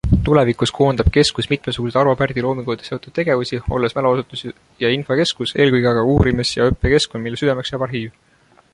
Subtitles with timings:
[0.27, 4.43] Tulevikus koondab keskus mitmesuguseid Arvo Pärdi loominguga seotud tegevusi, olles mäluasutus
[4.85, 8.15] ja infokeskus, eelkõige aga uurimis- ja õppekeskkond, mille südameks jääb arhiiv.